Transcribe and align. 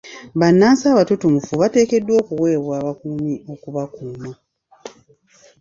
Bannansi 0.39 0.83
abatutumufu 0.89 1.51
bateekeddwa 1.61 2.13
okuweebwa 2.21 2.73
abakuumi 2.81 3.35
okubakuuma. 3.53 4.31